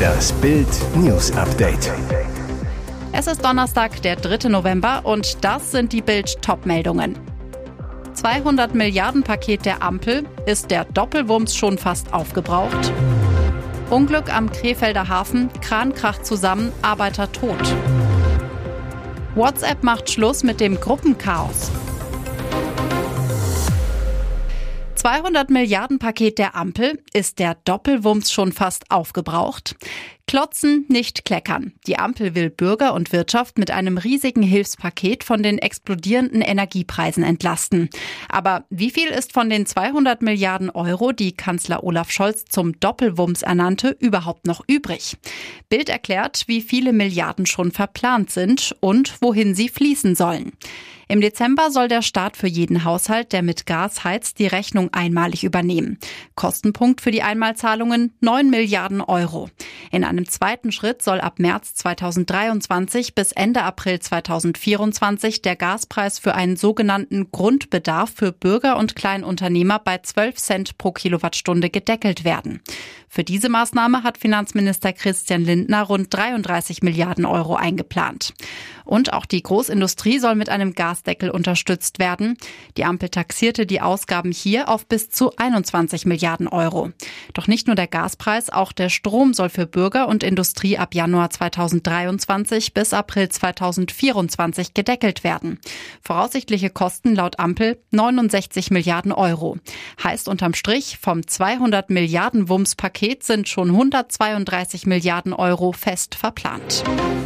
Das 0.00 0.32
Bild 0.32 0.68
News 0.96 1.30
Update. 1.36 1.92
Es 3.12 3.28
ist 3.28 3.44
Donnerstag, 3.44 4.02
der 4.02 4.16
3. 4.16 4.48
November 4.48 5.02
und 5.04 5.44
das 5.44 5.70
sind 5.70 5.92
die 5.92 6.02
Bild 6.02 6.42
Topmeldungen. 6.42 7.16
200 8.12 8.74
Milliarden 8.74 9.22
Paket 9.22 9.64
der 9.64 9.82
Ampel 9.82 10.24
ist 10.44 10.70
der 10.70 10.84
Doppelwumms 10.84 11.56
schon 11.56 11.78
fast 11.78 12.12
aufgebraucht. 12.12 12.92
Unglück 13.88 14.34
am 14.34 14.50
Krefelder 14.50 15.08
Hafen, 15.08 15.48
Kran 15.62 15.94
kracht 15.94 16.26
zusammen, 16.26 16.72
Arbeiter 16.82 17.30
tot. 17.30 17.74
WhatsApp 19.34 19.82
macht 19.84 20.10
Schluss 20.10 20.42
mit 20.42 20.60
dem 20.60 20.80
Gruppenchaos. 20.80 21.70
200 25.06 25.50
Milliarden 25.50 26.00
Paket 26.00 26.36
der 26.36 26.56
Ampel 26.56 27.00
ist 27.12 27.38
der 27.38 27.54
Doppelwumms 27.64 28.32
schon 28.32 28.50
fast 28.50 28.90
aufgebraucht. 28.90 29.76
Klotzen, 30.28 30.86
nicht 30.88 31.24
kleckern. 31.24 31.72
Die 31.86 32.00
Ampel 32.00 32.34
will 32.34 32.50
Bürger 32.50 32.94
und 32.94 33.12
Wirtschaft 33.12 33.58
mit 33.58 33.70
einem 33.70 33.96
riesigen 33.96 34.42
Hilfspaket 34.42 35.22
von 35.22 35.40
den 35.40 35.58
explodierenden 35.58 36.42
Energiepreisen 36.42 37.22
entlasten. 37.22 37.90
Aber 38.28 38.64
wie 38.68 38.90
viel 38.90 39.06
ist 39.06 39.32
von 39.32 39.48
den 39.48 39.66
200 39.66 40.22
Milliarden 40.22 40.70
Euro, 40.70 41.12
die 41.12 41.30
Kanzler 41.30 41.84
Olaf 41.84 42.10
Scholz 42.10 42.44
zum 42.46 42.80
Doppelwumms 42.80 43.42
ernannte, 43.42 43.96
überhaupt 44.00 44.48
noch 44.48 44.64
übrig? 44.66 45.16
Bild 45.68 45.88
erklärt, 45.88 46.42
wie 46.48 46.60
viele 46.60 46.92
Milliarden 46.92 47.46
schon 47.46 47.70
verplant 47.70 48.32
sind 48.32 48.74
und 48.80 49.22
wohin 49.22 49.54
sie 49.54 49.68
fließen 49.68 50.16
sollen. 50.16 50.50
Im 51.08 51.20
Dezember 51.20 51.70
soll 51.70 51.86
der 51.86 52.02
Staat 52.02 52.36
für 52.36 52.48
jeden 52.48 52.82
Haushalt, 52.82 53.32
der 53.32 53.42
mit 53.42 53.64
Gas 53.66 54.02
heizt, 54.02 54.40
die 54.40 54.48
Rechnung 54.48 54.92
einmalig 54.92 55.44
übernehmen. 55.44 55.98
Kostenpunkt 56.34 57.00
für 57.00 57.12
die 57.12 57.22
Einmalzahlungen 57.22 58.12
9 58.20 58.50
Milliarden 58.50 59.00
Euro. 59.00 59.48
In 59.90 60.04
einem 60.04 60.28
zweiten 60.28 60.72
Schritt 60.72 61.02
soll 61.02 61.20
ab 61.20 61.38
März 61.38 61.74
2023 61.74 63.14
bis 63.14 63.32
Ende 63.32 63.62
April 63.62 64.00
2024 64.00 65.42
der 65.42 65.56
Gaspreis 65.56 66.18
für 66.18 66.34
einen 66.34 66.56
sogenannten 66.56 67.30
Grundbedarf 67.30 68.12
für 68.14 68.32
Bürger 68.32 68.76
und 68.76 68.96
Kleinunternehmer 68.96 69.78
bei 69.78 69.98
12 69.98 70.36
Cent 70.36 70.78
pro 70.78 70.92
Kilowattstunde 70.92 71.70
gedeckelt 71.70 72.24
werden. 72.24 72.60
Für 73.08 73.24
diese 73.24 73.48
Maßnahme 73.48 74.02
hat 74.02 74.18
Finanzminister 74.18 74.92
Christian 74.92 75.42
Lindner 75.42 75.82
rund 75.84 76.12
33 76.12 76.82
Milliarden 76.82 77.24
Euro 77.24 77.54
eingeplant. 77.54 78.34
Und 78.84 79.12
auch 79.12 79.26
die 79.26 79.42
Großindustrie 79.42 80.18
soll 80.18 80.34
mit 80.34 80.48
einem 80.48 80.74
Gasdeckel 80.74 81.30
unterstützt 81.30 81.98
werden. 81.98 82.36
Die 82.76 82.84
Ampel 82.84 83.08
taxierte 83.08 83.66
die 83.66 83.80
Ausgaben 83.80 84.30
hier 84.30 84.68
auf 84.68 84.86
bis 84.86 85.10
zu 85.10 85.34
21 85.36 86.06
Milliarden 86.06 86.46
Euro. 86.46 86.90
Doch 87.32 87.48
nicht 87.48 87.66
nur 87.66 87.74
der 87.74 87.88
Gaspreis, 87.88 88.48
auch 88.48 88.72
der 88.72 88.88
Strom 88.88 89.34
soll 89.34 89.48
für 89.48 89.66
Bürger 89.76 90.08
und 90.08 90.24
Industrie 90.24 90.78
ab 90.78 90.94
Januar 90.94 91.28
2023 91.28 92.72
bis 92.72 92.94
April 92.94 93.28
2024 93.28 94.72
gedeckelt 94.72 95.22
werden. 95.22 95.60
Voraussichtliche 96.00 96.70
Kosten 96.70 97.14
laut 97.14 97.38
Ampel 97.38 97.78
69 97.90 98.70
Milliarden 98.70 99.12
Euro. 99.12 99.58
Heißt 100.02 100.28
unterm 100.28 100.54
Strich, 100.54 100.96
vom 100.98 101.26
200 101.26 101.90
Milliarden 101.90 102.48
Wumms-Paket 102.48 103.22
sind 103.22 103.48
schon 103.48 103.68
132 103.68 104.86
Milliarden 104.86 105.34
Euro 105.34 105.72
fest 105.72 106.14
verplant. 106.14 106.82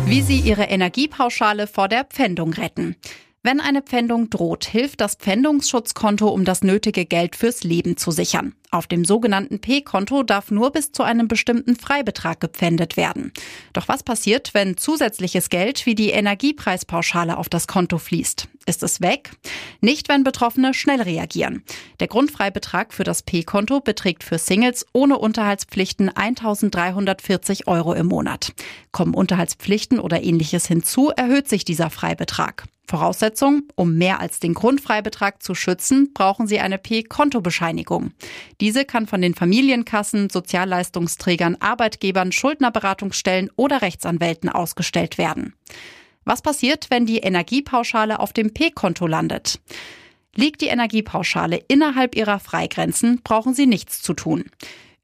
Wie 0.06 0.20
sie 0.20 0.40
ihre 0.40 0.64
Energiepauschale 0.64 1.20
Pauschale 1.30 1.66
vor 1.68 1.86
der 1.86 2.04
Pfändung 2.04 2.52
retten. 2.54 2.96
Wenn 3.42 3.58
eine 3.58 3.80
Pfändung 3.80 4.28
droht, 4.28 4.66
hilft 4.66 5.00
das 5.00 5.14
Pfändungsschutzkonto, 5.14 6.28
um 6.28 6.44
das 6.44 6.62
nötige 6.62 7.06
Geld 7.06 7.36
fürs 7.36 7.64
Leben 7.64 7.96
zu 7.96 8.10
sichern. 8.10 8.54
Auf 8.70 8.86
dem 8.86 9.06
sogenannten 9.06 9.60
P-Konto 9.60 10.22
darf 10.24 10.50
nur 10.50 10.72
bis 10.72 10.92
zu 10.92 11.02
einem 11.04 11.26
bestimmten 11.26 11.74
Freibetrag 11.74 12.38
gepfändet 12.38 12.98
werden. 12.98 13.32
Doch 13.72 13.88
was 13.88 14.02
passiert, 14.02 14.52
wenn 14.52 14.76
zusätzliches 14.76 15.48
Geld 15.48 15.86
wie 15.86 15.94
die 15.94 16.10
Energiepreispauschale 16.10 17.38
auf 17.38 17.48
das 17.48 17.66
Konto 17.66 17.96
fließt? 17.96 18.46
Ist 18.66 18.82
es 18.82 19.00
weg? 19.00 19.30
Nicht, 19.80 20.10
wenn 20.10 20.22
Betroffene 20.22 20.74
schnell 20.74 21.00
reagieren. 21.00 21.64
Der 21.98 22.08
Grundfreibetrag 22.08 22.92
für 22.92 23.04
das 23.04 23.22
P-Konto 23.22 23.80
beträgt 23.80 24.22
für 24.22 24.36
Singles 24.36 24.84
ohne 24.92 25.18
Unterhaltspflichten 25.18 26.10
1340 26.14 27.66
Euro 27.68 27.94
im 27.94 28.08
Monat. 28.08 28.52
Kommen 28.92 29.14
Unterhaltspflichten 29.14 29.98
oder 29.98 30.22
ähnliches 30.22 30.66
hinzu, 30.66 31.10
erhöht 31.16 31.48
sich 31.48 31.64
dieser 31.64 31.88
Freibetrag. 31.88 32.66
Voraussetzung, 32.90 33.62
um 33.76 33.96
mehr 33.96 34.20
als 34.20 34.40
den 34.40 34.52
Grundfreibetrag 34.52 35.42
zu 35.42 35.54
schützen, 35.54 36.12
brauchen 36.12 36.46
Sie 36.46 36.58
eine 36.58 36.76
P-Kontobescheinigung. 36.76 38.10
Diese 38.60 38.84
kann 38.84 39.06
von 39.06 39.22
den 39.22 39.34
Familienkassen, 39.34 40.28
Sozialleistungsträgern, 40.28 41.56
Arbeitgebern, 41.60 42.32
Schuldnerberatungsstellen 42.32 43.50
oder 43.56 43.80
Rechtsanwälten 43.80 44.48
ausgestellt 44.48 45.16
werden. 45.16 45.54
Was 46.24 46.42
passiert, 46.42 46.88
wenn 46.90 47.06
die 47.06 47.18
Energiepauschale 47.18 48.18
auf 48.18 48.32
dem 48.32 48.52
P-Konto 48.52 49.06
landet? 49.06 49.60
Liegt 50.34 50.60
die 50.60 50.66
Energiepauschale 50.66 51.62
innerhalb 51.68 52.14
ihrer 52.16 52.40
Freigrenzen, 52.40 53.20
brauchen 53.22 53.54
Sie 53.54 53.66
nichts 53.66 54.02
zu 54.02 54.14
tun. 54.14 54.44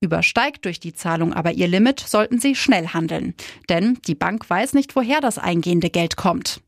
Übersteigt 0.00 0.64
durch 0.64 0.78
die 0.78 0.92
Zahlung 0.92 1.32
aber 1.32 1.52
ihr 1.52 1.68
Limit, 1.68 2.00
sollten 2.00 2.38
Sie 2.38 2.54
schnell 2.54 2.88
handeln. 2.88 3.34
Denn 3.68 3.98
die 4.06 4.14
Bank 4.14 4.48
weiß 4.50 4.74
nicht, 4.74 4.94
woher 4.94 5.20
das 5.20 5.38
eingehende 5.38 5.88
Geld 5.88 6.16
kommt. 6.16 6.60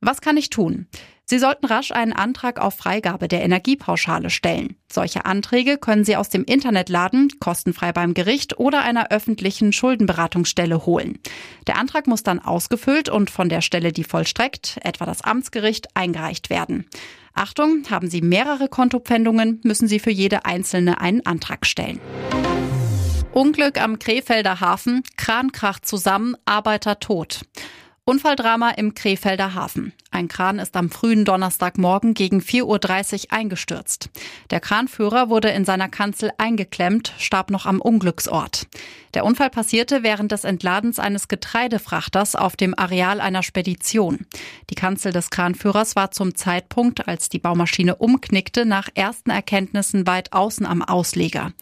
Was 0.00 0.20
kann 0.20 0.36
ich 0.36 0.50
tun? 0.50 0.86
Sie 1.28 1.40
sollten 1.40 1.66
rasch 1.66 1.90
einen 1.90 2.12
Antrag 2.12 2.60
auf 2.60 2.76
Freigabe 2.76 3.26
der 3.26 3.42
Energiepauschale 3.42 4.30
stellen. 4.30 4.76
Solche 4.90 5.24
Anträge 5.24 5.76
können 5.76 6.04
Sie 6.04 6.16
aus 6.16 6.28
dem 6.28 6.44
Internet 6.44 6.88
laden, 6.88 7.30
kostenfrei 7.40 7.90
beim 7.90 8.14
Gericht 8.14 8.60
oder 8.60 8.82
einer 8.82 9.10
öffentlichen 9.10 9.72
Schuldenberatungsstelle 9.72 10.86
holen. 10.86 11.18
Der 11.66 11.78
Antrag 11.78 12.06
muss 12.06 12.22
dann 12.22 12.38
ausgefüllt 12.38 13.08
und 13.08 13.28
von 13.30 13.48
der 13.48 13.60
Stelle, 13.60 13.92
die 13.92 14.04
vollstreckt, 14.04 14.78
etwa 14.82 15.04
das 15.04 15.22
Amtsgericht, 15.22 15.88
eingereicht 15.96 16.48
werden. 16.48 16.86
Achtung, 17.34 17.82
haben 17.90 18.08
Sie 18.08 18.22
mehrere 18.22 18.68
Kontopfändungen, 18.68 19.60
müssen 19.64 19.88
Sie 19.88 19.98
für 19.98 20.12
jede 20.12 20.44
einzelne 20.44 21.00
einen 21.00 21.26
Antrag 21.26 21.66
stellen. 21.66 22.00
Unglück 23.32 23.82
am 23.82 23.98
Krefelder 23.98 24.60
Hafen, 24.60 25.02
Kran 25.16 25.50
kracht 25.50 25.86
zusammen, 25.86 26.36
Arbeiter 26.44 27.00
tot. 27.00 27.40
Unfalldrama 28.08 28.70
im 28.70 28.94
Krefelder 28.94 29.54
Hafen. 29.54 29.92
Ein 30.12 30.28
Kran 30.28 30.60
ist 30.60 30.76
am 30.76 30.90
frühen 30.90 31.24
Donnerstagmorgen 31.24 32.14
gegen 32.14 32.38
4.30 32.38 33.24
Uhr 33.24 33.32
eingestürzt. 33.32 34.10
Der 34.50 34.60
Kranführer 34.60 35.28
wurde 35.28 35.48
in 35.48 35.64
seiner 35.64 35.88
Kanzel 35.88 36.30
eingeklemmt, 36.38 37.12
starb 37.18 37.50
noch 37.50 37.66
am 37.66 37.80
Unglücksort. 37.80 38.68
Der 39.12 39.24
Unfall 39.24 39.50
passierte 39.50 40.02
während 40.02 40.30
des 40.30 40.44
Entladens 40.44 40.98
eines 40.98 41.26
Getreidefrachters 41.26 42.36
auf 42.36 42.54
dem 42.54 42.78
Areal 42.78 43.20
einer 43.20 43.42
Spedition. 43.42 44.26
Die 44.70 44.74
Kanzel 44.74 45.12
des 45.12 45.30
Kranführers 45.30 45.96
war 45.96 46.10
zum 46.12 46.34
Zeitpunkt, 46.34 47.08
als 47.08 47.28
die 47.28 47.38
Baumaschine 47.38 47.96
umknickte, 47.96 48.66
nach 48.66 48.88
ersten 48.94 49.30
Erkenntnissen 49.30 50.06
weit 50.06 50.32
außen 50.32 50.64
am 50.66 50.82
Ausleger. 50.82 51.52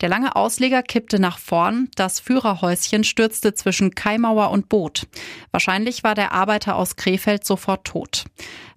Der 0.00 0.08
lange 0.08 0.36
Ausleger 0.36 0.82
kippte 0.82 1.18
nach 1.18 1.38
vorn, 1.38 1.88
das 1.96 2.20
Führerhäuschen 2.20 3.04
stürzte 3.04 3.54
zwischen 3.54 3.94
Kaimauer 3.94 4.50
und 4.50 4.68
Boot. 4.68 5.08
Wahrscheinlich 5.50 5.87
war 6.04 6.14
der 6.14 6.32
Arbeiter 6.32 6.76
aus 6.76 6.96
Krefeld 6.96 7.44
sofort 7.44 7.84
tot. 7.84 8.24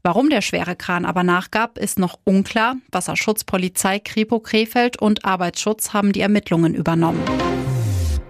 Warum 0.04 0.30
der 0.30 0.42
schwere 0.42 0.76
Kran 0.76 1.06
aber 1.06 1.24
nachgab, 1.24 1.78
ist 1.78 2.00
noch 2.00 2.20
unklar. 2.24 2.78
Wasserschutzpolizei 2.92 4.00
Kripo 4.00 4.40
Krefeld 4.40 5.00
und 5.02 5.26
Arbeitsschutz 5.26 5.94
haben 5.94 6.12
die 6.12 6.22
Ermittlungen 6.22 6.74
übernommen. 6.74 7.22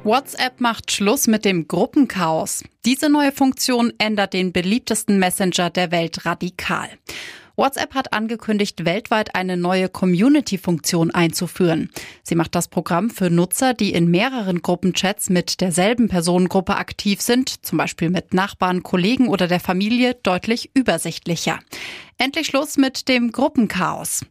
WhatsApp 0.04 0.60
macht 0.60 0.92
Schluss 0.92 1.28
mit 1.28 1.46
dem 1.46 1.68
Gruppenchaos. 1.68 2.64
Diese 2.86 3.08
neue 3.08 3.32
Funktion 3.32 3.94
ändert 4.00 4.34
den 4.34 4.52
beliebtesten 4.52 5.20
Messenger 5.20 5.70
der 5.70 5.92
Welt 5.92 6.26
radikal. 6.26 6.90
WhatsApp 7.62 7.94
hat 7.94 8.12
angekündigt, 8.12 8.86
weltweit 8.86 9.36
eine 9.36 9.56
neue 9.56 9.88
Community-Funktion 9.88 11.12
einzuführen. 11.12 11.92
Sie 12.24 12.34
macht 12.34 12.56
das 12.56 12.70
Programm 12.70 13.12
für 13.12 13.30
Nutzer, 13.30 13.76
die 13.76 13.94
in 13.94 14.10
mehreren 14.10 14.64
Gruppenchats 14.64 15.30
mit 15.30 15.62
derselben 15.62 16.08
Personengruppe 16.08 16.76
aktiv 16.78 17.22
sind, 17.22 17.64
zum 17.64 17.78
Beispiel 17.78 18.10
mit 18.10 18.34
Nachbarn, 18.34 18.82
Kollegen 18.82 19.28
oder 19.28 19.48
der 19.48 19.60
Familie, 19.60 20.16
deutlich 20.24 20.72
übersichtlicher. 20.74 21.60
Endlich 22.18 22.48
Schluss 22.48 22.78
mit 22.78 23.08
dem 23.08 23.32
Gruppenchaos. 23.32 24.26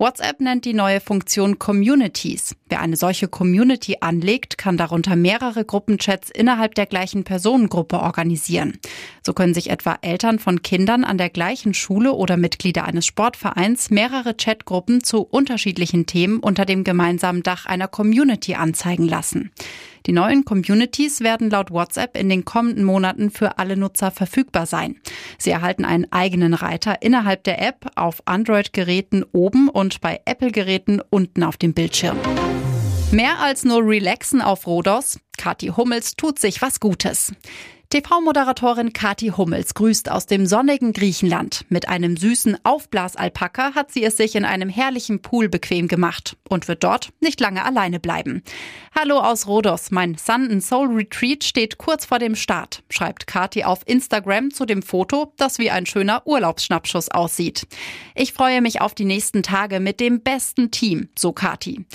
WhatsApp 0.00 0.40
nennt 0.40 0.64
die 0.64 0.74
neue 0.74 1.00
Funktion 1.00 1.58
Communities. 1.58 2.54
Wer 2.68 2.78
eine 2.78 2.94
solche 2.94 3.26
Community 3.26 3.96
anlegt, 4.00 4.56
kann 4.56 4.76
darunter 4.76 5.16
mehrere 5.16 5.64
Gruppenchats 5.64 6.30
innerhalb 6.30 6.76
der 6.76 6.86
gleichen 6.86 7.24
Personengruppe 7.24 7.98
organisieren. 7.98 8.78
So 9.26 9.32
können 9.32 9.54
sich 9.54 9.70
etwa 9.70 9.98
Eltern 10.00 10.38
von 10.38 10.62
Kindern 10.62 11.02
an 11.02 11.18
der 11.18 11.30
gleichen 11.30 11.74
Schule 11.74 12.12
oder 12.12 12.36
Mitglieder 12.36 12.84
eines 12.84 13.06
Sportvereins 13.06 13.90
mehrere 13.90 14.36
Chatgruppen 14.36 15.02
zu 15.02 15.22
unterschiedlichen 15.22 16.06
Themen 16.06 16.38
unter 16.38 16.64
dem 16.64 16.84
gemeinsamen 16.84 17.42
Dach 17.42 17.66
einer 17.66 17.88
Community 17.88 18.54
anzeigen 18.54 19.08
lassen. 19.08 19.50
Die 20.08 20.14
neuen 20.14 20.46
Communities 20.46 21.20
werden 21.20 21.50
laut 21.50 21.70
WhatsApp 21.70 22.16
in 22.16 22.30
den 22.30 22.46
kommenden 22.46 22.82
Monaten 22.82 23.30
für 23.30 23.58
alle 23.58 23.76
Nutzer 23.76 24.10
verfügbar 24.10 24.64
sein. 24.64 24.98
Sie 25.36 25.50
erhalten 25.50 25.84
einen 25.84 26.10
eigenen 26.10 26.54
Reiter 26.54 27.02
innerhalb 27.02 27.44
der 27.44 27.60
App 27.60 27.90
auf 27.94 28.22
Android-Geräten 28.24 29.22
oben 29.32 29.68
und 29.68 30.00
bei 30.00 30.22
Apple-Geräten 30.24 31.02
unten 31.10 31.42
auf 31.42 31.58
dem 31.58 31.74
Bildschirm. 31.74 32.16
Mehr 33.12 33.38
als 33.40 33.66
nur 33.66 33.86
relaxen 33.86 34.40
auf 34.40 34.66
Rhodos. 34.66 35.20
Kathi 35.36 35.72
Hummels 35.76 36.16
tut 36.16 36.38
sich 36.38 36.62
was 36.62 36.80
Gutes. 36.80 37.34
TV-Moderatorin 37.90 38.92
Kati 38.92 39.28
Hummels 39.28 39.72
grüßt 39.72 40.10
aus 40.10 40.26
dem 40.26 40.44
sonnigen 40.44 40.92
Griechenland. 40.92 41.64
Mit 41.70 41.88
einem 41.88 42.18
süßen 42.18 42.58
Aufblasalpaka 42.62 43.74
hat 43.74 43.92
sie 43.92 44.04
es 44.04 44.18
sich 44.18 44.34
in 44.34 44.44
einem 44.44 44.68
herrlichen 44.68 45.22
Pool 45.22 45.48
bequem 45.48 45.88
gemacht 45.88 46.36
und 46.50 46.68
wird 46.68 46.84
dort 46.84 47.08
nicht 47.20 47.40
lange 47.40 47.64
alleine 47.64 47.98
bleiben. 47.98 48.42
Hallo 48.94 49.18
aus 49.20 49.46
Rhodos, 49.46 49.90
mein 49.90 50.16
Sun 50.16 50.50
and 50.50 50.62
Soul 50.62 50.88
Retreat 50.88 51.44
steht 51.44 51.78
kurz 51.78 52.04
vor 52.04 52.18
dem 52.18 52.36
Start, 52.36 52.82
schreibt 52.90 53.26
Kati 53.26 53.64
auf 53.64 53.80
Instagram 53.86 54.50
zu 54.52 54.66
dem 54.66 54.82
Foto, 54.82 55.32
das 55.38 55.58
wie 55.58 55.70
ein 55.70 55.86
schöner 55.86 56.26
Urlaubsschnappschuss 56.26 57.10
aussieht. 57.10 57.66
Ich 58.14 58.34
freue 58.34 58.60
mich 58.60 58.82
auf 58.82 58.94
die 58.94 59.06
nächsten 59.06 59.42
Tage 59.42 59.80
mit 59.80 59.98
dem 59.98 60.20
besten 60.20 60.70
Team, 60.70 61.08
so 61.18 61.32
Kati. 61.32 61.86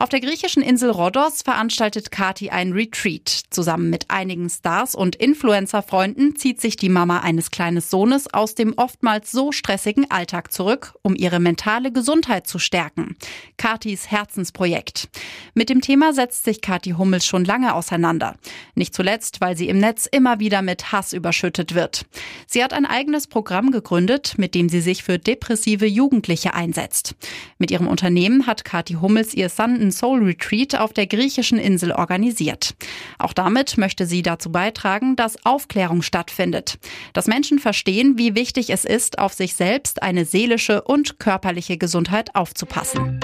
Auf 0.00 0.08
der 0.08 0.20
griechischen 0.20 0.62
Insel 0.62 0.88
Rhodos 0.88 1.42
veranstaltet 1.42 2.10
Kati 2.10 2.48
ein 2.48 2.72
Retreat. 2.72 3.28
Zusammen 3.50 3.90
mit 3.90 4.06
einigen 4.08 4.48
Stars 4.48 4.94
und 4.94 5.14
Influencer-Freunden 5.14 6.36
zieht 6.36 6.58
sich 6.58 6.76
die 6.76 6.88
Mama 6.88 7.20
eines 7.20 7.50
kleinen 7.50 7.82
Sohnes 7.82 8.32
aus 8.32 8.54
dem 8.54 8.72
oftmals 8.78 9.30
so 9.30 9.52
stressigen 9.52 10.10
Alltag 10.10 10.54
zurück, 10.54 10.94
um 11.02 11.14
ihre 11.14 11.38
mentale 11.38 11.92
Gesundheit 11.92 12.46
zu 12.46 12.58
stärken. 12.58 13.14
Katis 13.58 14.10
Herzensprojekt. 14.10 15.10
Mit 15.52 15.68
dem 15.68 15.82
Thema 15.82 16.14
setzt 16.14 16.44
sich 16.44 16.62
Kati 16.62 16.92
Hummels 16.92 17.26
schon 17.26 17.44
lange 17.44 17.74
auseinander. 17.74 18.36
Nicht 18.74 18.94
zuletzt, 18.94 19.42
weil 19.42 19.54
sie 19.54 19.68
im 19.68 19.80
Netz 19.80 20.06
immer 20.10 20.40
wieder 20.40 20.62
mit 20.62 20.92
Hass 20.92 21.12
überschüttet 21.12 21.74
wird. 21.74 22.06
Sie 22.46 22.64
hat 22.64 22.72
ein 22.72 22.86
eigenes 22.86 23.26
Programm 23.26 23.70
gegründet, 23.70 24.36
mit 24.38 24.54
dem 24.54 24.70
sie 24.70 24.80
sich 24.80 25.04
für 25.04 25.18
depressive 25.18 25.84
Jugendliche 25.84 26.54
einsetzt. 26.54 27.16
Mit 27.58 27.70
ihrem 27.70 27.86
Unternehmen 27.86 28.46
hat 28.46 28.64
Kati 28.64 28.94
Hummels 28.94 29.34
ihr 29.34 29.50
Sun 29.50 29.89
Soul 29.92 30.22
Retreat 30.22 30.78
auf 30.78 30.92
der 30.92 31.06
griechischen 31.06 31.58
Insel 31.58 31.92
organisiert. 31.92 32.74
Auch 33.18 33.32
damit 33.32 33.78
möchte 33.78 34.04
sie 34.04 34.20
dazu 34.22 34.52
beitragen, 34.52 35.16
dass 35.16 35.30
dass 35.30 35.44
Aufklärung 35.46 36.02
stattfindet. 36.02 36.78
Dass 37.12 37.26
Menschen 37.26 37.58
verstehen, 37.60 38.14
wie 38.16 38.34
wichtig 38.34 38.70
es 38.70 38.84
ist, 38.84 39.18
auf 39.18 39.32
sich 39.32 39.54
selbst 39.54 40.02
eine 40.02 40.24
seelische 40.24 40.82
und 40.82 41.20
körperliche 41.20 41.76
Gesundheit 41.78 42.34
aufzupassen. 42.34 43.20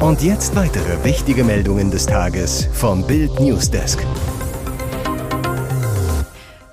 Und 0.00 0.22
jetzt 0.22 0.54
weitere 0.54 1.02
wichtige 1.02 1.44
Meldungen 1.44 1.90
des 1.90 2.06
Tages 2.06 2.68
vom 2.72 3.06
Bild 3.06 3.40
Newsdesk. 3.40 4.04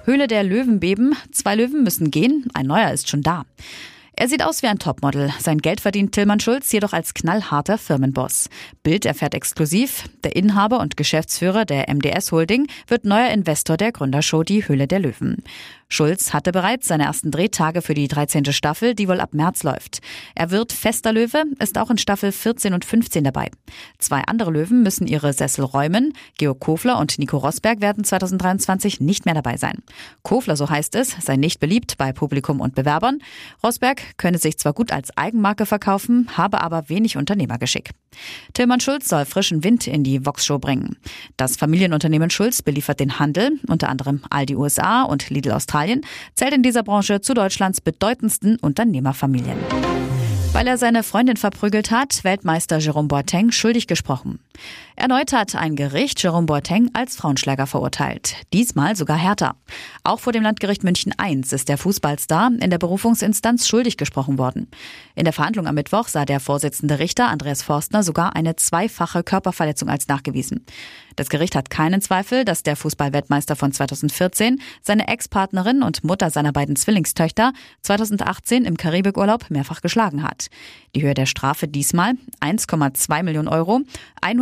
Höhle 0.04 0.28
der 0.28 0.44
Löwenbeben. 0.44 1.16
Zwei 1.32 1.56
Löwen 1.56 1.84
müssen 1.84 2.12
gehen, 2.12 2.46
ein 2.54 2.68
neuer 2.68 2.92
ist 2.92 3.10
schon 3.10 3.22
da. 3.22 3.46
Er 4.18 4.30
sieht 4.30 4.44
aus 4.44 4.64
wie 4.64 4.68
ein 4.68 4.80
Topmodel. 4.80 5.34
Sein 5.40 5.58
Geld 5.58 5.82
verdient 5.82 6.14
Tillmann 6.14 6.40
Schulz 6.40 6.72
jedoch 6.72 6.94
als 6.94 7.14
knallharter 7.14 7.78
Firmenboss. 7.78 8.50
Bild 8.82 9.06
erfährt 9.06 9.34
exklusiv, 9.34 10.06
der 10.24 10.38
Inhaber 10.38 10.80
und 10.80 10.96
Geschäftsführer 10.96 11.66
der 11.66 11.94
MDS 11.94 12.32
Holding 12.32 12.68
wird 12.88 13.04
neuer 13.04 13.30
Investor 13.32 13.76
der 13.76 13.92
Gründershow 13.92 14.44
Die 14.44 14.66
Höhle 14.66 14.88
der 14.88 15.00
Löwen. 15.00 15.44
Schulz 15.88 16.34
hatte 16.34 16.52
bereits 16.52 16.88
seine 16.88 17.04
ersten 17.06 17.32
Drehtage 17.32 17.82
für 17.82 17.94
die 17.94 18.08
13. 18.08 18.46
Staffel, 18.52 18.96
die 18.96 19.08
wohl 19.08 19.20
ab 19.20 19.34
März 19.34 19.64
läuft. 19.64 20.02
Er 20.34 20.52
wird 20.52 20.74
fester 20.74 21.14
Löwe, 21.14 21.44
ist 21.60 21.78
auch 21.78 21.90
in 21.90 21.98
Staffel 21.98 22.32
14 22.32 22.74
und 22.74 22.86
15 22.86 23.24
dabei. 23.24 23.52
Zwei 24.00 24.24
andere 24.26 24.52
Löwen 24.52 24.84
müssen 24.84 25.08
ihre 25.08 25.32
Sessel 25.34 25.64
räumen. 25.64 26.14
Georg 26.38 26.60
Kofler 26.60 26.98
und 26.98 27.20
Nico 27.20 27.38
Rosberg 27.38 27.82
werden 27.82 28.04
2023 28.04 29.00
nicht 29.00 29.26
mehr 29.26 29.36
dabei 29.36 29.58
sein. 29.58 29.84
Kofler, 30.24 30.58
so 30.58 30.70
heißt 30.70 30.96
es, 30.96 31.16
sei 31.22 31.38
nicht 31.38 31.60
beliebt 31.60 31.98
bei 31.98 32.12
Publikum 32.14 32.62
und 32.62 32.76
Bewerbern. 32.76 33.20
Rosberg 33.64 34.18
könne 34.18 34.38
sich 34.38 34.58
zwar 34.58 34.74
gut 34.74 34.92
als 34.92 35.16
Eigenmarke 35.18 35.66
verkaufen, 35.66 36.30
habe 36.36 36.62
aber 36.62 36.90
wenig 36.90 37.16
Unternehmergeschick. 37.16 37.92
Tillmann 38.54 38.80
Schulz 38.80 39.08
soll 39.10 39.26
frischen 39.26 39.64
Wind 39.64 39.88
in 39.88 40.04
die 40.04 40.26
Vox-Show 40.26 40.60
bringen. 40.60 40.98
Das 41.38 41.58
Familienunternehmen 41.58 42.30
Schulz 42.30 42.62
beliefert 42.62 43.00
den 43.00 43.20
Handel, 43.20 43.60
unter 43.68 43.90
anderem 43.90 44.24
Aldi 44.30 44.56
USA 44.56 45.04
und 45.04 45.30
Lidl 45.30 45.52
Australien, 45.52 45.75
zählt 46.36 46.54
in 46.54 46.64
dieser 46.64 46.84
Branche 46.84 47.22
zu 47.22 47.34
Deutschlands 47.34 47.82
bedeutendsten 47.82 48.58
Unternehmerfamilien. 48.58 49.58
Weil 50.54 50.68
er 50.68 50.78
seine 50.78 51.04
Freundin 51.04 51.36
verprügelt 51.36 51.92
hat, 51.92 52.24
Weltmeister 52.24 52.78
Jerome 52.78 53.10
Boateng 53.10 53.52
schuldig 53.52 53.88
gesprochen. 53.88 54.40
Erneut 54.96 55.34
hat 55.34 55.56
ein 55.56 55.76
Gericht 55.76 56.24
Jerome 56.24 56.46
Boateng 56.46 56.90
als 56.94 57.18
Frauenschläger 57.18 57.68
verurteilt. 57.68 58.36
Diesmal 58.54 58.96
sogar 58.96 59.18
härter. 59.18 59.56
Auch 60.04 60.20
vor 60.20 60.32
dem 60.32 60.44
Landgericht 60.44 60.84
München 60.84 61.14
I 61.22 61.36
ist 61.36 61.68
der 61.68 61.78
Fußballstar 61.78 62.52
in 62.60 62.70
der 62.70 62.78
Berufungsinstanz 62.78 63.68
schuldig 63.68 63.98
gesprochen 63.98 64.38
worden. 64.38 64.68
In 65.16 65.26
der 65.26 65.34
Verhandlung 65.34 65.68
am 65.68 65.76
Mittwoch 65.76 66.08
sah 66.08 66.26
der 66.26 66.40
Vorsitzende 66.40 67.00
Richter 67.00 67.28
Andreas 67.28 67.62
Forstner 67.62 68.04
sogar 68.04 68.36
eine 68.36 68.56
zweifache 68.56 69.24
Körperverletzung 69.24 69.90
als 69.90 70.08
nachgewiesen. 70.08 70.66
Das 71.16 71.30
Gericht 71.30 71.56
hat 71.56 71.70
keinen 71.70 72.02
Zweifel, 72.02 72.44
dass 72.44 72.64
der 72.64 72.76
Fußballweltmeister 72.76 73.56
von 73.56 73.72
2014 73.72 74.62
seine 74.82 75.08
Ex-Partnerin 75.08 75.82
und 75.82 76.04
Mutter 76.04 76.30
seiner 76.30 76.52
beiden 76.52 76.76
Zwillingstöchter 76.76 77.54
2018 77.82 78.66
im 78.66 78.76
Karibikurlaub 78.76 79.50
mehrfach 79.50 79.82
geschlagen 79.82 80.24
hat. 80.24 80.48
Die 80.94 81.04
Höhe 81.04 81.14
der 81.14 81.26
Strafe 81.26 81.68
diesmal 81.68 82.14
1,2 82.42 83.24
Millionen 83.24 83.48
Euro, 83.48 83.82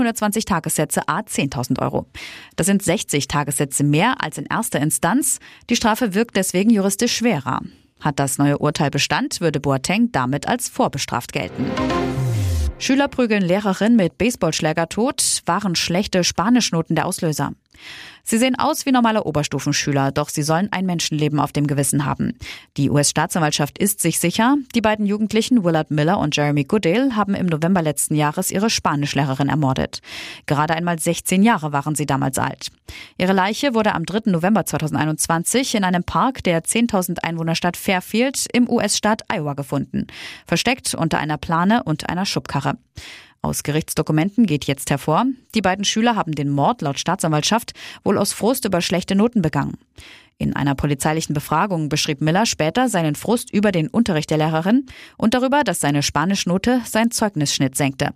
120 0.04 0.46
Tagessätze 0.46 1.08
a 1.08 1.20
10.000 1.20 1.82
Euro. 1.82 2.06
Das 2.56 2.68
sind 2.68 2.84
60 2.84 3.28
Tagessätze 3.28 3.84
mehr 3.84 4.22
als 4.22 4.38
in 4.38 4.46
erster 4.46 4.80
Instanz. 4.80 5.40
Die 5.70 5.76
Strafe 5.76 6.14
wirkt 6.14 6.36
deswegen 6.36 6.70
juristisch 6.70 7.16
schwerer. 7.16 7.62
Hat 8.02 8.20
das 8.20 8.38
neue 8.38 8.58
Urteil 8.58 8.92
Bestand, 8.92 9.40
würde 9.40 9.60
Boateng 9.60 10.12
damit 10.12 10.48
als 10.48 10.68
vorbestraft 10.68 11.32
gelten. 11.32 11.72
Schüler 12.80 13.08
prügeln 13.08 13.44
Lehrerin 13.44 13.96
mit 13.96 14.18
Baseballschläger 14.18 14.90
tot, 14.90 15.42
waren 15.46 15.76
schlechte 15.76 16.26
Spanischnoten 16.26 16.96
der 16.98 17.06
Auslöser. 17.06 17.54
Sie 18.26 18.38
sehen 18.38 18.58
aus 18.58 18.86
wie 18.86 18.92
normale 18.94 19.26
Oberstufenschüler, 19.26 20.14
doch 20.14 20.30
sie 20.30 20.44
sollen 20.44 20.70
ein 20.72 20.86
Menschenleben 20.86 21.42
auf 21.42 21.52
dem 21.52 21.68
Gewissen 21.68 22.06
haben. 22.06 22.38
Die 22.78 22.90
US-Staatsanwaltschaft 22.90 23.78
ist 23.78 24.00
sich 24.00 24.18
sicher, 24.18 24.56
die 24.74 24.82
beiden 24.82 25.06
Jugendlichen 25.06 25.66
Willard 25.66 25.92
Miller 25.92 26.18
und 26.20 26.34
Jeremy 26.36 26.64
Goodale 26.64 27.18
haben 27.18 27.36
im 27.36 27.48
November 27.48 27.82
letzten 27.82 28.16
Jahres 28.16 28.50
ihre 28.50 28.70
Spanischlehrerin 28.70 29.50
ermordet. 29.50 30.00
Gerade 30.46 30.74
einmal 30.74 31.00
16 31.00 31.44
Jahre 31.44 31.74
waren 31.74 31.96
sie 31.96 32.06
damals 32.06 32.38
alt. 32.38 32.68
Ihre 33.18 33.34
Leiche 33.34 33.74
wurde 33.74 33.94
am 33.94 34.06
3. 34.06 34.32
November 34.32 34.66
2021 34.66 35.76
in 35.76 35.84
einem 35.84 36.06
Park 36.06 36.44
der 36.44 36.64
10.000 36.64 37.20
Einwohnerstadt 37.24 37.76
Fairfield 37.76 38.48
im 38.54 38.70
US-Staat 38.70 39.24
Iowa 39.30 39.54
gefunden, 39.54 40.08
versteckt 40.48 40.96
unter 40.96 41.18
einer 41.20 41.38
Plane 41.38 41.84
und 41.84 42.10
einer 42.10 42.26
Schubkarre. 42.26 42.78
Aus 43.44 43.64
Gerichtsdokumenten 43.64 44.46
geht 44.46 44.66
jetzt 44.66 44.90
hervor, 44.90 45.26
die 45.54 45.62
beiden 45.62 45.84
Schüler 45.84 46.16
haben 46.16 46.32
den 46.32 46.50
Mord 46.50 46.82
laut 46.82 46.98
Staatsanwaltschaft 46.98 47.74
wohl 48.06 48.18
aus 48.18 48.32
Frust 48.32 48.64
über 48.64 48.80
schlechte 48.80 49.16
Noten 49.16 49.42
begangen. 49.42 49.78
In 50.38 50.56
einer 50.56 50.76
polizeilichen 50.76 51.34
Befragung 51.34 51.90
beschrieb 51.90 52.22
Miller 52.22 52.46
später 52.46 52.88
seinen 52.88 53.16
Frust 53.16 53.54
über 53.54 53.74
den 53.74 53.90
Unterricht 53.90 54.30
der 54.30 54.38
Lehrerin 54.38 54.86
und 55.18 55.34
darüber, 55.34 55.66
dass 55.66 55.82
seine 55.82 56.04
Spanischnote 56.04 56.82
sein 56.86 57.12
Zeugnisschnitt 57.12 57.76
senkte. 57.76 58.12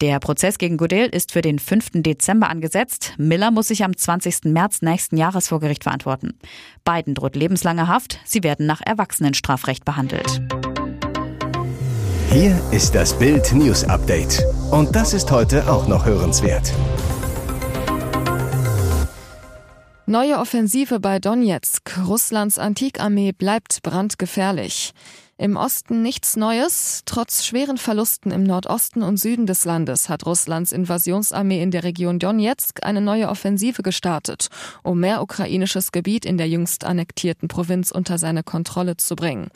Der 0.00 0.18
Prozess 0.20 0.56
gegen 0.56 0.78
Goodale 0.78 1.08
ist 1.08 1.32
für 1.32 1.42
den 1.42 1.58
5. 1.58 1.90
Dezember 1.96 2.48
angesetzt. 2.48 3.12
Miller 3.18 3.50
muss 3.50 3.68
sich 3.68 3.84
am 3.84 3.94
20. 3.94 4.44
März 4.44 4.80
nächsten 4.80 5.18
Jahres 5.18 5.48
vor 5.48 5.60
Gericht 5.60 5.84
verantworten. 5.84 6.38
Beiden 6.84 7.14
droht 7.14 7.36
lebenslange 7.36 7.88
Haft. 7.88 8.18
Sie 8.24 8.42
werden 8.42 8.64
nach 8.64 8.80
Erwachsenenstrafrecht 8.80 9.84
behandelt. 9.84 10.40
Hier 12.32 12.56
ist 12.70 12.94
das 12.94 13.18
Bild 13.18 13.52
News 13.54 13.82
Update. 13.82 14.44
Und 14.70 14.94
das 14.94 15.14
ist 15.14 15.32
heute 15.32 15.68
auch 15.68 15.88
noch 15.88 16.06
hörenswert. 16.06 16.72
Neue 20.06 20.38
Offensive 20.38 21.00
bei 21.00 21.18
Donetsk. 21.18 21.98
Russlands 22.06 22.56
Antikarmee 22.56 23.32
bleibt 23.32 23.82
brandgefährlich. 23.82 24.92
Im 25.38 25.56
Osten 25.56 26.02
nichts 26.02 26.36
Neues. 26.36 27.00
Trotz 27.04 27.44
schweren 27.44 27.78
Verlusten 27.78 28.30
im 28.30 28.44
Nordosten 28.44 29.02
und 29.02 29.16
Süden 29.16 29.46
des 29.46 29.64
Landes 29.64 30.08
hat 30.08 30.24
Russlands 30.24 30.70
Invasionsarmee 30.70 31.60
in 31.60 31.72
der 31.72 31.82
Region 31.82 32.20
Donetsk 32.20 32.84
eine 32.84 33.00
neue 33.00 33.28
Offensive 33.28 33.82
gestartet, 33.82 34.50
um 34.84 35.00
mehr 35.00 35.20
ukrainisches 35.22 35.90
Gebiet 35.90 36.26
in 36.26 36.38
der 36.38 36.48
jüngst 36.48 36.84
annektierten 36.84 37.48
Provinz 37.48 37.90
unter 37.90 38.18
seine 38.18 38.44
Kontrolle 38.44 38.98
zu 38.98 39.16
bringen. 39.16 39.48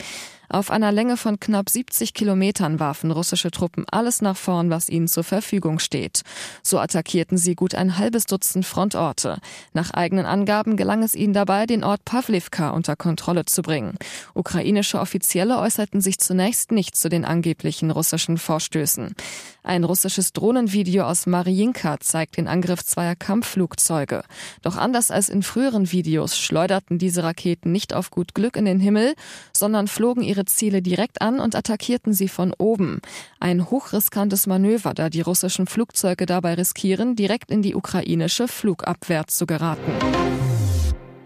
Auf 0.49 0.71
einer 0.71 0.91
Länge 0.91 1.17
von 1.17 1.39
knapp 1.39 1.69
70 1.69 2.13
Kilometern 2.13 2.79
warfen 2.79 3.11
russische 3.11 3.51
Truppen 3.51 3.85
alles 3.89 4.21
nach 4.21 4.37
vorn, 4.37 4.69
was 4.69 4.89
ihnen 4.89 5.07
zur 5.07 5.23
Verfügung 5.23 5.79
steht. 5.79 6.21
So 6.61 6.79
attackierten 6.79 7.37
sie 7.37 7.55
gut 7.55 7.75
ein 7.75 7.97
halbes 7.97 8.25
Dutzend 8.25 8.65
Frontorte. 8.65 9.39
Nach 9.73 9.91
eigenen 9.91 10.25
Angaben 10.25 10.77
gelang 10.77 11.03
es 11.03 11.15
ihnen 11.15 11.33
dabei, 11.33 11.65
den 11.65 11.83
Ort 11.83 12.05
Pavlivka 12.05 12.69
unter 12.69 12.95
Kontrolle 12.95 13.45
zu 13.45 13.61
bringen. 13.61 13.97
Ukrainische 14.33 14.99
Offizielle 14.99 15.59
äußerten 15.59 16.01
sich 16.01 16.19
zunächst 16.19 16.71
nicht 16.71 16.95
zu 16.95 17.09
den 17.09 17.25
angeblichen 17.25 17.91
russischen 17.91 18.37
Vorstößen. 18.37 19.15
Ein 19.63 19.83
russisches 19.83 20.31
Drohnenvideo 20.31 21.05
aus 21.05 21.25
Mariinka 21.25 21.99
zeigt 21.99 22.37
den 22.37 22.47
Angriff 22.47 22.83
zweier 22.83 23.15
Kampfflugzeuge. 23.15 24.23
Doch 24.61 24.77
anders 24.77 25.09
als 25.09 25.27
in 25.27 25.41
früheren 25.41 25.91
Videos 25.91 26.37
schleuderten 26.37 26.99
diese 26.99 27.23
Raketen 27.23 27.71
nicht 27.71 27.93
auf 27.93 28.11
gut 28.11 28.35
Glück 28.35 28.57
in 28.57 28.65
den 28.65 28.79
Himmel, 28.79 29.15
sondern 29.53 29.87
flogen 29.87 30.21
ihre 30.35 30.45
Ziele 30.45 30.81
direkt 30.81 31.21
an 31.21 31.39
und 31.39 31.55
attackierten 31.55 32.13
sie 32.13 32.27
von 32.27 32.53
oben. 32.57 32.99
Ein 33.39 33.69
hochriskantes 33.69 34.47
Manöver, 34.47 34.93
da 34.93 35.09
die 35.09 35.21
russischen 35.21 35.65
Flugzeuge 35.65 36.25
dabei 36.25 36.55
riskieren, 36.55 37.15
direkt 37.15 37.51
in 37.51 37.61
die 37.61 37.75
ukrainische 37.75 38.47
Flugabwehr 38.47 39.27
zu 39.27 39.45
geraten. 39.45 39.93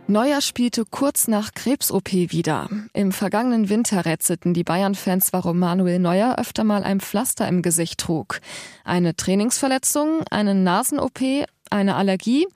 Neuer 0.08 0.42
spielte 0.42 0.86
kurz 0.86 1.28
nach 1.28 1.54
Krebs-OP 1.54 2.12
wieder. 2.12 2.68
Im 2.94 3.12
vergangenen 3.12 3.70
Winter 3.70 4.06
rätselten 4.06 4.56
die 4.56 4.64
Bayern-Fans, 4.64 5.34
warum 5.34 5.60
Manuel 5.60 6.00
Neuer 6.00 6.40
öfter 6.40 6.64
mal 6.64 6.84
ein 6.84 7.00
Pflaster 7.00 7.48
im 7.48 7.62
Gesicht 7.62 8.00
trug. 8.00 8.42
Eine 8.84 9.16
Trainingsverletzung, 9.16 10.24
eine 10.32 10.56
Nasen-OP, 10.56 11.20
eine 11.72 11.96
Allergie? 11.96 12.48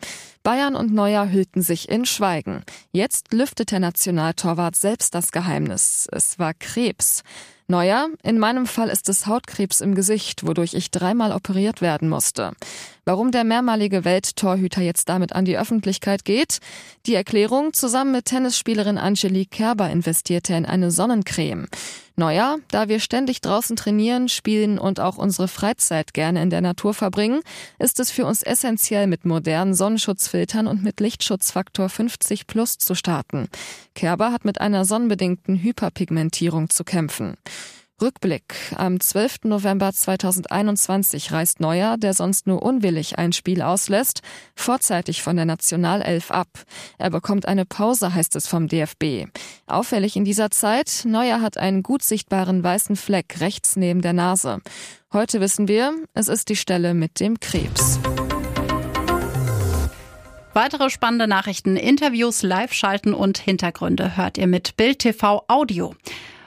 Bayern 0.44 0.76
und 0.76 0.94
Neuer 0.94 1.30
hüllten 1.30 1.62
sich 1.62 1.90
in 1.90 2.06
Schweigen. 2.06 2.64
Jetzt 2.92 3.34
lüftet 3.34 3.72
der 3.72 3.80
Nationaltorwart 3.80 4.76
selbst 4.76 5.16
das 5.16 5.32
Geheimnis. 5.32 6.08
Es 6.12 6.38
war 6.38 6.54
Krebs. 6.54 7.24
Neuer, 7.74 8.10
in 8.22 8.38
meinem 8.38 8.68
Fall 8.68 8.90
ist 8.90 9.10
es 9.10 9.26
Hautkrebs 9.26 9.82
im 9.82 9.96
Gesicht, 9.96 10.46
wodurch 10.46 10.76
ich 10.76 10.92
dreimal 10.92 11.32
operiert 11.32 11.82
werden 11.82 12.08
musste. 12.08 12.52
Warum 13.04 13.32
der 13.32 13.44
mehrmalige 13.44 14.06
Welttorhüter 14.06 14.82
jetzt 14.84 15.10
damit 15.10 15.34
an 15.34 15.44
die 15.44 15.58
Öffentlichkeit 15.58 16.24
geht? 16.24 16.60
Die 17.08 17.16
Erklärung, 17.16 17.74
zusammen 17.74 18.12
mit 18.12 18.26
Tennisspielerin 18.26 19.00
Angelique 19.00 19.50
Kerber 19.50 19.90
investierte 19.90 20.54
in 20.54 20.68
eine 20.68 20.92
Sonnencreme. 20.92 21.68
Neuer, 22.16 22.60
da 22.70 22.90
wir 22.90 23.00
ständig 23.00 23.42
draußen 23.42 23.76
trainieren, 23.76 24.30
spielen 24.30 24.78
und 24.78 25.00
auch 25.00 25.18
unsere 25.18 25.48
Freizeit 25.48 26.14
gerne 26.14 26.44
in 26.44 26.52
der 26.52 26.62
Natur 26.62 26.94
verbringen, 26.94 27.42
ist 27.80 28.00
es 28.00 28.12
für 28.12 28.28
uns 28.28 28.44
essentiell, 28.44 29.08
mit 29.08 29.26
modernen 29.26 29.74
Sonnenschutzfiltern 29.74 30.68
und 30.68 30.84
mit 30.84 31.00
Lichtschutzfaktor 31.00 31.90
50 31.90 32.46
plus 32.46 32.78
zu 32.78 32.94
starten. 32.94 33.50
Kerber 33.96 34.32
hat 34.32 34.46
mit 34.46 34.62
einer 34.62 34.86
sonnenbedingten 34.86 35.62
Hyperpigmentierung 35.64 36.70
zu 36.70 36.84
kämpfen. 36.84 37.34
Rückblick. 38.04 38.54
Am 38.76 39.00
12. 39.00 39.46
November 39.46 39.94
2021 39.94 41.32
reist 41.32 41.62
Neuer, 41.62 41.98
der 41.98 42.14
sonst 42.14 42.46
nur 42.46 42.62
unwillig 42.62 43.18
ein 43.18 43.32
Spiel 43.32 43.62
auslässt, 43.62 44.22
vorzeitig 44.56 45.24
von 45.24 45.38
der 45.38 45.46
Nationalelf 45.46 46.30
ab. 46.30 46.50
Er 46.98 47.10
bekommt 47.10 47.48
eine 47.48 47.66
Pause, 47.66 48.14
heißt 48.14 48.36
es 48.36 48.48
vom 48.48 48.68
DFB. 48.68 49.30
Auffällig 49.68 50.18
in 50.18 50.26
dieser 50.26 50.52
Zeit, 50.52 51.04
Neuer 51.06 51.40
hat 51.40 51.58
einen 51.58 51.82
gut 51.82 52.04
sichtbaren 52.04 52.62
weißen 52.62 52.98
Fleck 52.98 53.40
rechts 53.40 53.78
neben 53.78 54.02
der 54.02 54.14
Nase. 54.14 54.60
Heute 55.14 55.40
wissen 55.40 55.70
wir, 55.70 55.94
es 56.14 56.28
ist 56.28 56.50
die 56.50 56.58
Stelle 56.58 56.94
mit 56.94 57.22
dem 57.22 57.40
Krebs. 57.40 58.00
Weitere 60.54 60.90
spannende 60.92 61.28
Nachrichten, 61.28 61.78
Interviews, 61.78 62.44
Live-Schalten 62.44 63.14
und 63.14 63.40
Hintergründe 63.40 64.18
hört 64.18 64.38
ihr 64.38 64.48
mit 64.48 64.78
Bild 64.78 65.00
TV 65.00 65.44
Audio. 65.48 65.96